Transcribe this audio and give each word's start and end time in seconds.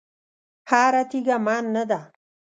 هره 0.69 1.03
تېږه 1.09 1.37
من 1.45 1.63
نه 1.75 1.83
ده. 1.89 1.99